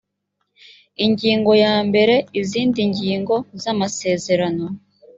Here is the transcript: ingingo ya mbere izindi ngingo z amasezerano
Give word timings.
ingingo 1.05 1.51
ya 1.65 1.75
mbere 1.87 2.15
izindi 2.39 2.79
ngingo 2.91 3.35
z 3.61 3.63
amasezerano 3.73 4.65